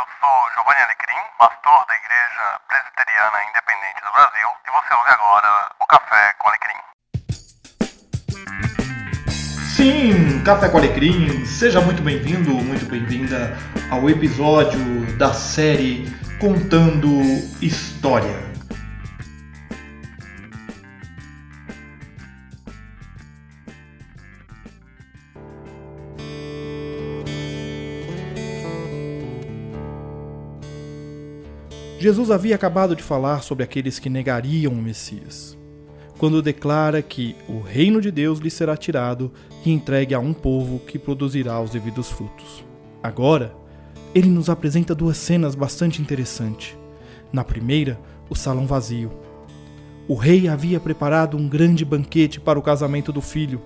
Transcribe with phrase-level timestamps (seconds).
[0.00, 5.70] eu sou Giovanni Alecrim, pastor da Igreja Presbiteriana Independente do Brasil, e você ouve agora
[5.78, 6.80] o Café com Alecrim.
[9.76, 13.54] Sim, Café com Alecrim, seja muito bem-vindo, muito bem-vinda
[13.90, 16.08] ao episódio da série
[16.40, 17.20] Contando
[17.60, 18.49] História.
[32.00, 35.54] Jesus havia acabado de falar sobre aqueles que negariam o Messias,
[36.16, 39.30] quando declara que o reino de Deus lhe será tirado
[39.66, 42.64] e entregue a um povo que produzirá os devidos frutos.
[43.02, 43.54] Agora,
[44.14, 46.74] ele nos apresenta duas cenas bastante interessantes.
[47.30, 49.12] Na primeira, o salão vazio.
[50.08, 53.60] O rei havia preparado um grande banquete para o casamento do filho.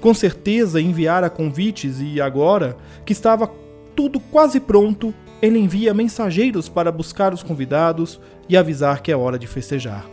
[0.00, 2.76] Com certeza enviara convites e agora,
[3.06, 3.48] que estava
[3.94, 9.38] tudo quase pronto, ele envia mensageiros para buscar os convidados e avisar que é hora
[9.38, 10.04] de festejar.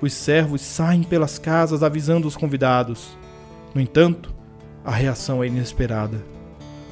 [0.00, 3.16] Os servos saem pelas casas avisando os convidados.
[3.74, 4.32] No entanto,
[4.84, 6.22] a reação é inesperada.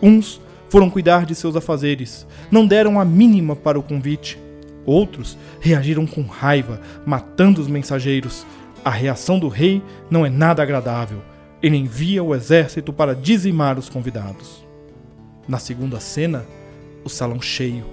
[0.00, 4.38] Uns foram cuidar de seus afazeres, não deram a mínima para o convite.
[4.86, 8.46] Outros reagiram com raiva, matando os mensageiros.
[8.84, 11.22] A reação do rei não é nada agradável.
[11.62, 14.66] Ele envia o exército para dizimar os convidados.
[15.46, 16.44] Na segunda cena,
[17.04, 17.84] o salão cheio.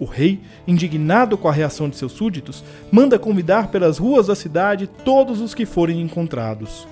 [0.00, 4.86] O rei, indignado com a reação de seus súditos, manda convidar pelas ruas da cidade
[4.86, 6.86] todos os que forem encontrados.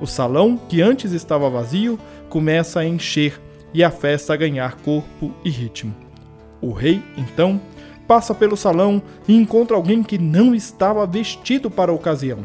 [0.00, 1.98] O salão, que antes estava vazio,
[2.28, 3.40] começa a encher
[3.72, 5.94] e a festa a ganhar corpo e ritmo.
[6.60, 7.60] O rei, então,
[8.08, 12.40] passa pelo salão e encontra alguém que não estava vestido para a ocasião.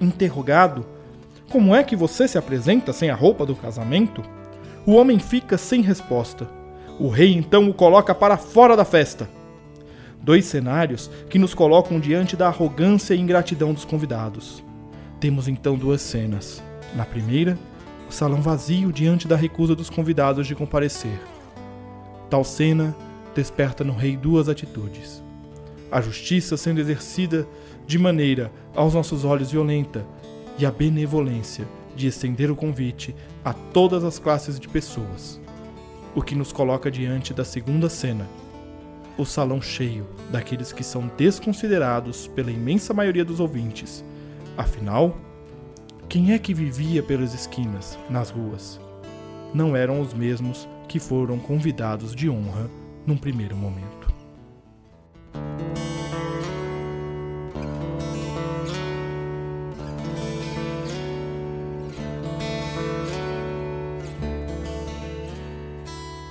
[0.00, 0.86] Interrogado,
[1.50, 4.22] como é que você se apresenta sem a roupa do casamento?
[4.88, 6.48] O homem fica sem resposta.
[6.98, 9.28] O rei então o coloca para fora da festa.
[10.22, 14.64] Dois cenários que nos colocam diante da arrogância e ingratidão dos convidados.
[15.20, 16.62] Temos então duas cenas.
[16.96, 17.58] Na primeira,
[18.08, 21.20] o salão vazio diante da recusa dos convidados de comparecer.
[22.30, 22.96] Tal cena
[23.34, 25.22] desperta no rei duas atitudes:
[25.92, 27.46] a justiça sendo exercida
[27.86, 30.06] de maneira, aos nossos olhos, violenta,
[30.58, 31.66] e a benevolência
[31.98, 33.14] de estender o convite
[33.44, 35.40] a todas as classes de pessoas.
[36.14, 38.26] O que nos coloca diante da segunda cena,
[39.18, 44.04] o salão cheio daqueles que são desconsiderados pela imensa maioria dos ouvintes.
[44.56, 45.18] Afinal,
[46.08, 48.80] quem é que vivia pelas esquinas, nas ruas?
[49.52, 52.70] Não eram os mesmos que foram convidados de honra
[53.04, 53.97] num primeiro momento.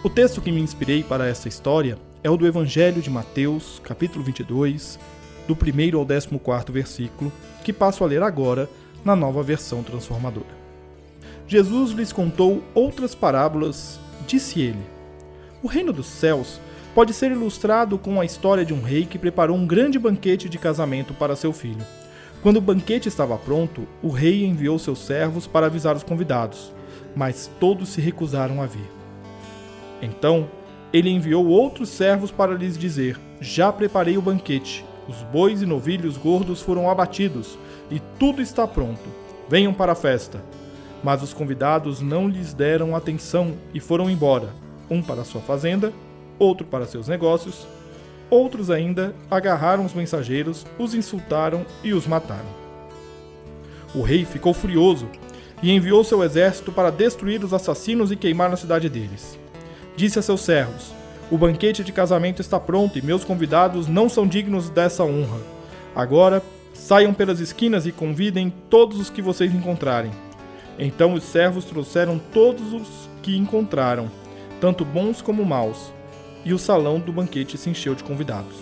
[0.08, 4.24] O texto que me inspirei para essa história é o do Evangelho de Mateus, capítulo
[4.24, 4.98] 22,
[5.46, 7.30] do 1 ao 14 versículo,
[7.62, 8.70] que passo a ler agora
[9.04, 10.48] na nova versão transformadora.
[11.46, 14.80] Jesus lhes contou outras parábolas, disse ele:
[15.62, 16.62] O reino dos céus
[16.96, 20.58] pode ser ilustrado com a história de um rei que preparou um grande banquete de
[20.58, 21.86] casamento para seu filho.
[22.42, 26.72] Quando o banquete estava pronto, o rei enviou seus servos para avisar os convidados,
[27.14, 28.97] mas todos se recusaram a vir.
[30.02, 30.48] Então
[30.94, 36.18] ele enviou outros servos para lhes dizer: Já preparei o banquete, os bois e novilhos
[36.18, 37.58] gordos foram abatidos,
[37.92, 39.10] e tudo está pronto.
[39.50, 40.44] Venham para a festa.
[41.04, 44.50] Mas os convidados não lhes deram atenção e foram embora,
[44.90, 45.94] um para sua fazenda,
[46.40, 47.68] outro para seus negócios.
[48.30, 52.50] Outros ainda agarraram os mensageiros, os insultaram e os mataram.
[53.94, 55.08] O rei ficou furioso
[55.62, 59.40] e enviou seu exército para destruir os assassinos e queimar a cidade deles
[59.98, 60.94] disse a seus servos:
[61.30, 65.42] O banquete de casamento está pronto e meus convidados não são dignos dessa honra.
[65.94, 66.42] Agora,
[66.74, 70.12] saiam pelas esquinas e convidem todos os que vocês encontrarem.
[70.80, 74.10] Então os servos trouxeram todos os que encontraram,
[74.62, 75.92] tanto bons como maus,
[76.46, 78.56] e o salão do banquete se encheu de convidados.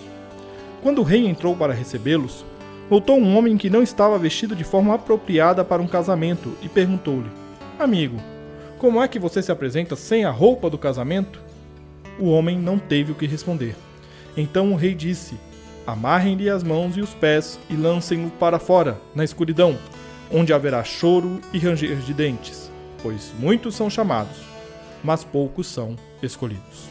[0.81, 2.45] Quando o rei entrou para recebê-los,
[2.89, 7.29] notou um homem que não estava vestido de forma apropriada para um casamento e perguntou-lhe:
[7.77, 8.17] Amigo,
[8.85, 11.41] como é que você se apresenta sem a roupa do casamento?
[12.19, 13.75] O homem não teve o que responder.
[14.37, 15.33] Então o rei disse:
[15.87, 19.75] Amarrem-lhe as mãos e os pés e lancem-no para fora, na escuridão,
[20.31, 22.71] onde haverá choro e ranger de dentes,
[23.01, 24.37] pois muitos são chamados,
[25.03, 26.87] mas poucos são escolhidos.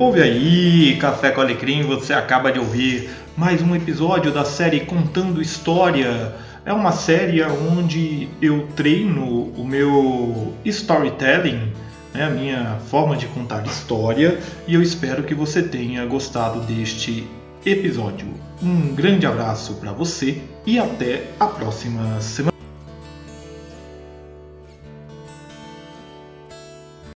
[0.00, 3.08] Ouve aí, Café com Alecrim, você acaba de ouvir
[3.38, 6.34] mais um episódio da série Contando História,
[6.66, 11.72] é uma série onde eu treino o meu storytelling,
[12.12, 17.28] né, a minha forma de contar história, e eu espero que você tenha gostado deste
[17.64, 18.26] episódio.
[18.60, 22.57] Um grande abraço para você e até a próxima semana.